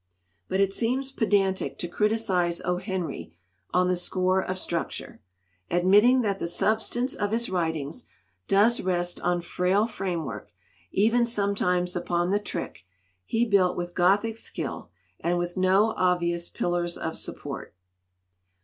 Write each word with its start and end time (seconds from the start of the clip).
"But 0.47 0.59
it 0.59 0.73
seems 0.73 1.11
pedantic 1.11 1.77
to 1.77 1.87
criticize 1.87 2.59
O. 2.61 2.77
Henry 2.77 3.35
on 3.71 3.87
the 3.87 3.95
score 3.95 4.43
of 4.43 4.57
structure. 4.57 5.21
Admitting 5.69 6.21
that 6.21 6.39
the 6.39 6.47
sub 6.47 6.81
stance 6.81 7.13
of 7.13 7.29
his 7.29 7.51
writings 7.51 8.07
does 8.47 8.81
rest 8.81 9.21
on 9.21 9.41
frail 9.41 9.85
framework, 9.85 10.49
even 10.91 11.23
sometimes 11.23 11.95
upon 11.95 12.31
the 12.31 12.39
trick, 12.39 12.83
he 13.27 13.45
built 13.45 13.77
with 13.77 13.93
Gothic 13.93 14.39
skill 14.39 14.89
and 15.19 15.37
with 15.37 15.55
no 15.55 15.93
obvious 15.95 16.49
pillars 16.49 16.97
of 16.97 17.15
sup 17.15 17.37
port. 17.37 17.75